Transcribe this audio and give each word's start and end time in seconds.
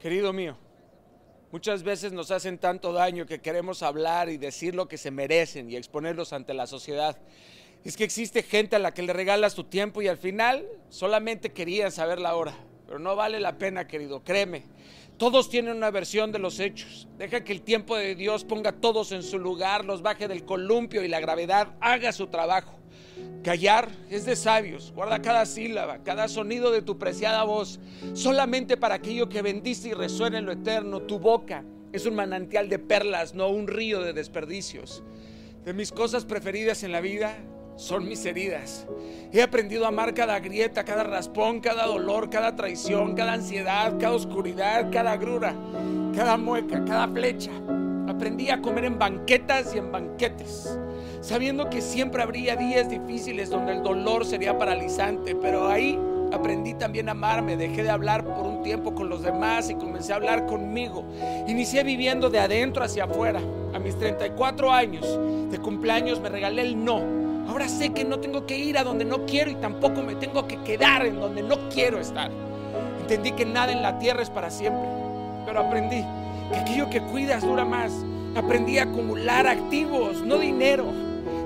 Querido 0.00 0.32
mío, 0.32 0.56
muchas 1.52 1.82
veces 1.82 2.10
nos 2.10 2.30
hacen 2.30 2.56
tanto 2.56 2.90
daño 2.90 3.26
que 3.26 3.42
queremos 3.42 3.82
hablar 3.82 4.30
y 4.30 4.38
decir 4.38 4.74
lo 4.74 4.88
que 4.88 4.96
se 4.96 5.10
merecen 5.10 5.70
y 5.70 5.76
exponerlos 5.76 6.32
ante 6.32 6.54
la 6.54 6.66
sociedad. 6.66 7.18
Es 7.84 7.98
que 7.98 8.04
existe 8.04 8.42
gente 8.42 8.76
a 8.76 8.78
la 8.78 8.94
que 8.94 9.02
le 9.02 9.12
regalas 9.12 9.54
tu 9.54 9.64
tiempo 9.64 10.00
y 10.00 10.08
al 10.08 10.16
final 10.16 10.66
solamente 10.88 11.52
querían 11.52 11.92
saber 11.92 12.18
la 12.18 12.34
hora. 12.34 12.54
Pero 12.86 12.98
no 12.98 13.14
vale 13.14 13.40
la 13.40 13.58
pena, 13.58 13.86
querido, 13.86 14.24
créeme. 14.24 14.62
Todos 15.20 15.50
tienen 15.50 15.76
una 15.76 15.90
versión 15.90 16.32
de 16.32 16.38
los 16.38 16.60
hechos. 16.60 17.06
Deja 17.18 17.44
que 17.44 17.52
el 17.52 17.60
tiempo 17.60 17.94
de 17.94 18.14
Dios 18.14 18.42
ponga 18.42 18.70
a 18.70 18.80
todos 18.80 19.12
en 19.12 19.22
su 19.22 19.38
lugar, 19.38 19.84
los 19.84 20.00
baje 20.00 20.28
del 20.28 20.46
columpio 20.46 21.04
y 21.04 21.08
la 21.08 21.20
gravedad 21.20 21.74
haga 21.78 22.10
su 22.12 22.28
trabajo. 22.28 22.78
Callar 23.44 23.90
es 24.08 24.24
de 24.24 24.34
sabios. 24.34 24.92
Guarda 24.92 25.20
cada 25.20 25.44
sílaba, 25.44 26.02
cada 26.04 26.26
sonido 26.26 26.70
de 26.70 26.80
tu 26.80 26.96
preciada 26.96 27.44
voz, 27.44 27.80
solamente 28.14 28.78
para 28.78 28.94
aquello 28.94 29.28
que 29.28 29.42
bendice 29.42 29.90
y 29.90 29.92
resuena 29.92 30.38
en 30.38 30.46
lo 30.46 30.52
eterno. 30.52 31.02
Tu 31.02 31.18
boca 31.18 31.66
es 31.92 32.06
un 32.06 32.14
manantial 32.14 32.70
de 32.70 32.78
perlas, 32.78 33.34
no 33.34 33.50
un 33.50 33.66
río 33.66 34.00
de 34.00 34.14
desperdicios. 34.14 35.02
De 35.66 35.74
mis 35.74 35.92
cosas 35.92 36.24
preferidas 36.24 36.82
en 36.82 36.92
la 36.92 37.02
vida 37.02 37.36
son 37.80 38.06
mis 38.06 38.24
heridas. 38.26 38.86
He 39.32 39.42
aprendido 39.42 39.86
a 39.86 39.88
amar 39.88 40.12
cada 40.12 40.38
grieta, 40.38 40.84
cada 40.84 41.02
raspón, 41.02 41.60
cada 41.60 41.86
dolor, 41.86 42.28
cada 42.28 42.54
traición, 42.54 43.14
cada 43.14 43.32
ansiedad, 43.32 43.94
cada 43.98 44.14
oscuridad, 44.14 44.90
cada 44.92 45.16
grura, 45.16 45.54
cada 46.14 46.36
mueca, 46.36 46.84
cada 46.84 47.08
flecha. 47.08 47.50
Aprendí 48.06 48.50
a 48.50 48.60
comer 48.60 48.84
en 48.84 48.98
banquetas 48.98 49.74
y 49.74 49.78
en 49.78 49.90
banquetes 49.90 50.78
sabiendo 51.20 51.68
que 51.68 51.82
siempre 51.82 52.22
habría 52.22 52.56
días 52.56 52.88
difíciles 52.88 53.50
donde 53.50 53.72
el 53.72 53.82
dolor 53.82 54.24
sería 54.24 54.56
paralizante, 54.56 55.34
pero 55.34 55.68
ahí 55.68 55.98
aprendí 56.32 56.74
también 56.74 57.08
a 57.08 57.12
amarme, 57.12 57.56
dejé 57.58 57.82
de 57.82 57.90
hablar 57.90 58.24
por 58.24 58.46
un 58.46 58.62
tiempo 58.62 58.94
con 58.94 59.10
los 59.10 59.22
demás 59.22 59.68
y 59.68 59.74
comencé 59.74 60.12
a 60.12 60.16
hablar 60.16 60.46
conmigo. 60.46 61.04
Inicié 61.46 61.84
viviendo 61.84 62.30
de 62.30 62.38
adentro 62.38 62.84
hacia 62.84 63.04
afuera. 63.04 63.40
A 63.74 63.78
mis 63.78 63.96
34 63.98 64.72
años 64.72 65.06
de 65.50 65.58
cumpleaños 65.58 66.20
me 66.20 66.30
regalé 66.30 66.62
el 66.62 66.82
no. 66.82 67.20
Ahora 67.50 67.68
sé 67.68 67.90
que 67.90 68.04
no 68.04 68.20
tengo 68.20 68.46
que 68.46 68.56
ir 68.56 68.78
a 68.78 68.84
donde 68.84 69.04
no 69.04 69.26
quiero 69.26 69.50
y 69.50 69.56
tampoco 69.56 70.04
me 70.04 70.14
tengo 70.14 70.46
que 70.46 70.56
quedar 70.62 71.04
en 71.04 71.18
donde 71.18 71.42
no 71.42 71.68
quiero 71.68 71.98
estar. 71.98 72.30
Entendí 73.00 73.32
que 73.32 73.44
nada 73.44 73.72
en 73.72 73.82
la 73.82 73.98
tierra 73.98 74.22
es 74.22 74.30
para 74.30 74.50
siempre, 74.50 74.88
pero 75.44 75.58
aprendí 75.58 76.04
que 76.52 76.58
aquello 76.60 76.88
que 76.88 77.00
cuidas 77.00 77.42
dura 77.42 77.64
más. 77.64 77.92
Aprendí 78.36 78.78
a 78.78 78.84
acumular 78.84 79.48
activos, 79.48 80.22
no 80.22 80.38
dinero. 80.38 80.84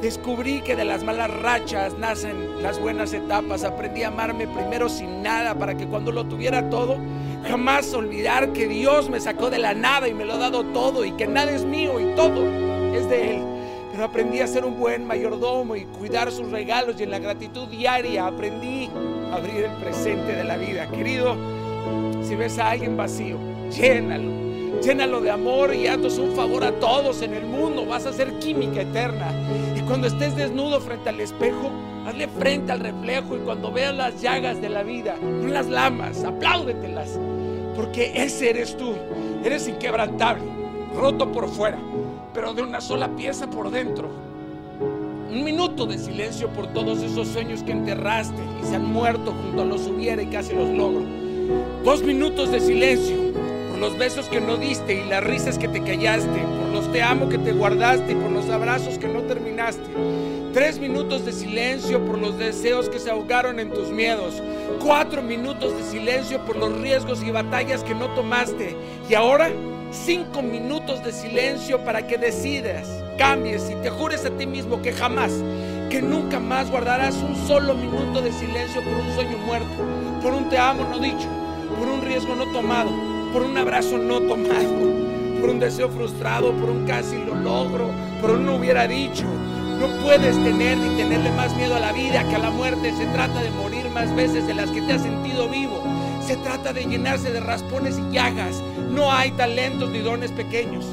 Descubrí 0.00 0.60
que 0.60 0.76
de 0.76 0.84
las 0.84 1.02
malas 1.02 1.32
rachas 1.42 1.98
nacen 1.98 2.62
las 2.62 2.80
buenas 2.80 3.12
etapas. 3.12 3.64
Aprendí 3.64 4.04
a 4.04 4.08
amarme 4.08 4.46
primero 4.46 4.88
sin 4.88 5.24
nada 5.24 5.56
para 5.56 5.76
que 5.76 5.88
cuando 5.88 6.12
lo 6.12 6.26
tuviera 6.26 6.70
todo, 6.70 6.96
jamás 7.48 7.92
olvidar 7.92 8.52
que 8.52 8.68
Dios 8.68 9.10
me 9.10 9.18
sacó 9.18 9.50
de 9.50 9.58
la 9.58 9.74
nada 9.74 10.06
y 10.06 10.14
me 10.14 10.24
lo 10.24 10.34
ha 10.34 10.38
dado 10.38 10.62
todo 10.66 11.04
y 11.04 11.10
que 11.16 11.26
nada 11.26 11.50
es 11.50 11.64
mío 11.64 11.98
y 11.98 12.14
todo 12.14 12.46
es 12.94 13.08
de 13.08 13.34
Él. 13.34 13.57
Aprendí 14.02 14.40
a 14.40 14.46
ser 14.46 14.64
un 14.64 14.78
buen 14.78 15.06
mayordomo 15.06 15.74
y 15.76 15.84
cuidar 15.84 16.30
sus 16.30 16.50
regalos 16.50 16.96
y 17.00 17.02
en 17.02 17.10
la 17.10 17.18
gratitud 17.18 17.68
diaria 17.68 18.26
aprendí 18.26 18.88
a 19.32 19.36
abrir 19.36 19.64
el 19.64 19.76
presente 19.82 20.34
de 20.34 20.44
la 20.44 20.56
vida. 20.56 20.88
Querido, 20.88 21.36
si 22.22 22.36
ves 22.36 22.58
a 22.58 22.70
alguien 22.70 22.96
vacío, 22.96 23.36
llénalo 23.70 24.48
Llénalo 24.82 25.20
de 25.20 25.30
amor 25.30 25.74
y 25.74 25.88
haznos 25.88 26.18
un 26.18 26.36
favor 26.36 26.62
a 26.62 26.70
todos 26.78 27.22
en 27.22 27.34
el 27.34 27.44
mundo. 27.44 27.84
Vas 27.84 28.06
a 28.06 28.12
ser 28.12 28.38
química 28.38 28.82
eterna. 28.82 29.32
Y 29.76 29.80
cuando 29.80 30.06
estés 30.06 30.36
desnudo 30.36 30.80
frente 30.80 31.08
al 31.08 31.20
espejo, 31.20 31.70
hazle 32.06 32.28
frente 32.28 32.70
al 32.70 32.80
reflejo. 32.80 33.36
Y 33.36 33.40
cuando 33.40 33.72
veas 33.72 33.94
las 33.94 34.22
llagas 34.22 34.60
de 34.62 34.68
la 34.68 34.84
vida, 34.84 35.16
no 35.20 35.48
las 35.48 35.66
lamas, 35.66 36.22
apláudetelas. 36.22 37.18
Porque 37.74 38.12
ese 38.14 38.50
eres 38.50 38.76
tú. 38.76 38.94
Eres 39.44 39.66
inquebrantable, 39.66 40.44
roto 40.98 41.30
por 41.32 41.48
fuera, 41.48 41.78
pero 42.34 42.52
de 42.52 42.62
una 42.62 42.80
sola 42.80 43.08
pieza 43.16 43.48
por 43.48 43.70
dentro. 43.70 44.10
Un 45.30 45.44
minuto 45.44 45.86
de 45.86 45.98
silencio 45.98 46.48
por 46.48 46.66
todos 46.68 47.02
esos 47.02 47.28
sueños 47.28 47.62
que 47.62 47.72
enterraste 47.72 48.42
y 48.62 48.66
se 48.66 48.76
han 48.76 48.84
muerto 48.84 49.32
junto 49.32 49.62
a 49.62 49.64
los 49.64 49.86
hubiera 49.86 50.22
y 50.22 50.26
casi 50.26 50.54
los 50.54 50.68
logro. 50.68 51.04
Dos 51.84 52.02
minutos 52.02 52.50
de 52.50 52.60
silencio 52.60 53.28
los 53.78 53.96
besos 53.96 54.26
que 54.26 54.40
no 54.40 54.56
diste 54.56 54.94
y 54.94 55.08
las 55.08 55.22
risas 55.22 55.56
que 55.56 55.68
te 55.68 55.82
callaste, 55.82 56.28
por 56.28 56.68
los 56.72 56.92
te 56.92 57.02
amo 57.02 57.28
que 57.28 57.38
te 57.38 57.52
guardaste 57.52 58.12
y 58.12 58.14
por 58.16 58.30
los 58.30 58.48
abrazos 58.50 58.98
que 58.98 59.06
no 59.06 59.22
terminaste. 59.22 59.84
Tres 60.52 60.80
minutos 60.80 61.24
de 61.24 61.32
silencio 61.32 62.04
por 62.04 62.18
los 62.18 62.38
deseos 62.38 62.88
que 62.88 62.98
se 62.98 63.10
ahogaron 63.10 63.60
en 63.60 63.72
tus 63.72 63.90
miedos. 63.90 64.42
Cuatro 64.82 65.22
minutos 65.22 65.76
de 65.76 65.84
silencio 65.84 66.44
por 66.44 66.56
los 66.56 66.72
riesgos 66.80 67.22
y 67.22 67.30
batallas 67.30 67.84
que 67.84 67.94
no 67.94 68.08
tomaste. 68.14 68.76
Y 69.08 69.14
ahora, 69.14 69.50
cinco 69.92 70.42
minutos 70.42 71.02
de 71.04 71.12
silencio 71.12 71.84
para 71.84 72.06
que 72.06 72.18
decidas, 72.18 72.86
cambies 73.16 73.70
y 73.70 73.74
te 73.76 73.90
jures 73.90 74.24
a 74.24 74.30
ti 74.30 74.46
mismo 74.46 74.82
que 74.82 74.92
jamás, 74.92 75.32
que 75.90 76.02
nunca 76.02 76.38
más 76.40 76.70
guardarás 76.70 77.14
un 77.16 77.36
solo 77.46 77.74
minuto 77.74 78.20
de 78.20 78.32
silencio 78.32 78.82
por 78.82 78.94
un 78.94 79.14
sueño 79.14 79.38
muerto, 79.38 79.68
por 80.22 80.34
un 80.34 80.48
te 80.48 80.58
amo 80.58 80.84
no 80.84 80.98
dicho, 80.98 81.28
por 81.78 81.88
un 81.88 82.02
riesgo 82.02 82.34
no 82.34 82.44
tomado 82.52 83.18
por 83.32 83.42
un 83.42 83.56
abrazo 83.58 83.98
no 83.98 84.20
tomado, 84.20 84.74
por 85.40 85.50
un 85.50 85.58
deseo 85.60 85.88
frustrado, 85.88 86.52
por 86.52 86.70
un 86.70 86.86
casi 86.86 87.16
lo 87.18 87.34
logro, 87.34 87.90
por 88.20 88.30
un 88.30 88.46
no 88.46 88.56
hubiera 88.56 88.86
dicho. 88.86 89.24
No 89.78 89.86
puedes 90.02 90.34
tener 90.42 90.76
ni 90.76 90.96
tenerle 90.96 91.30
más 91.32 91.54
miedo 91.54 91.76
a 91.76 91.80
la 91.80 91.92
vida 91.92 92.26
que 92.28 92.34
a 92.34 92.38
la 92.38 92.50
muerte. 92.50 92.92
Se 92.96 93.06
trata 93.06 93.40
de 93.42 93.50
morir 93.50 93.88
más 93.90 94.14
veces 94.16 94.46
de 94.46 94.54
las 94.54 94.70
que 94.70 94.82
te 94.82 94.94
has 94.94 95.02
sentido 95.02 95.48
vivo. 95.48 95.82
Se 96.28 96.36
trata 96.36 96.74
de 96.74 96.84
llenarse 96.84 97.32
de 97.32 97.40
raspones 97.40 97.98
y 97.98 98.12
llagas. 98.12 98.62
No 98.90 99.10
hay 99.10 99.30
talentos 99.30 99.88
ni 99.88 100.00
dones 100.00 100.30
pequeños. 100.30 100.84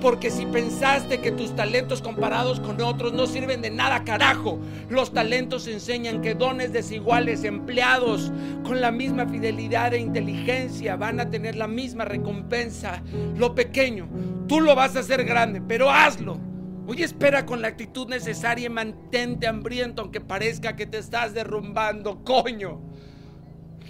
Porque 0.00 0.30
si 0.30 0.46
pensaste 0.46 1.18
que 1.18 1.32
tus 1.32 1.56
talentos 1.56 2.00
comparados 2.00 2.60
con 2.60 2.80
otros 2.80 3.12
no 3.12 3.26
sirven 3.26 3.60
de 3.60 3.70
nada, 3.70 4.04
carajo, 4.04 4.60
los 4.88 5.12
talentos 5.12 5.66
enseñan 5.66 6.22
que 6.22 6.36
dones 6.36 6.72
desiguales 6.72 7.42
empleados 7.42 8.30
con 8.62 8.80
la 8.80 8.92
misma 8.92 9.26
fidelidad 9.26 9.94
e 9.94 9.98
inteligencia 9.98 10.94
van 10.94 11.18
a 11.18 11.28
tener 11.28 11.56
la 11.56 11.66
misma 11.66 12.04
recompensa. 12.04 13.02
Lo 13.36 13.56
pequeño, 13.56 14.08
tú 14.46 14.60
lo 14.60 14.76
vas 14.76 14.94
a 14.94 15.00
hacer 15.00 15.24
grande, 15.24 15.60
pero 15.60 15.90
hazlo. 15.90 16.38
Hoy 16.86 17.02
espera 17.02 17.44
con 17.44 17.62
la 17.62 17.66
actitud 17.66 18.06
necesaria 18.06 18.66
y 18.66 18.70
mantente 18.70 19.48
hambriento 19.48 20.02
aunque 20.02 20.20
parezca 20.20 20.76
que 20.76 20.86
te 20.86 20.98
estás 20.98 21.34
derrumbando, 21.34 22.22
coño. 22.22 22.80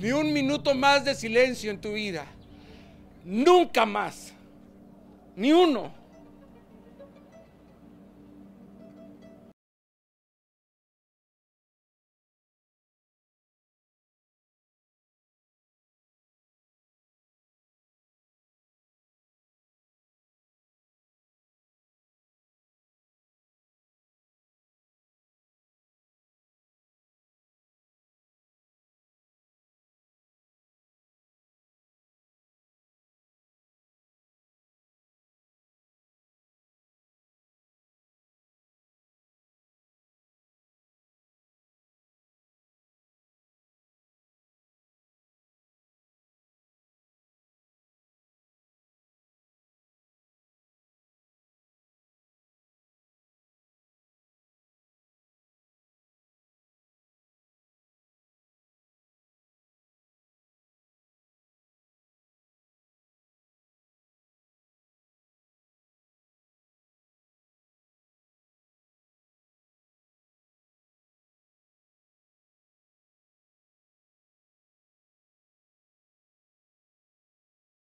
Ni 0.04 0.12
un 0.12 0.34
minuto 0.34 0.74
más 0.74 1.02
de 1.02 1.14
silencio 1.14 1.70
en 1.70 1.80
tu 1.80 1.94
vida. 1.94 2.26
Nunca 3.24 3.86
más. 3.86 4.34
Ni 5.34 5.50
uno. 5.50 5.94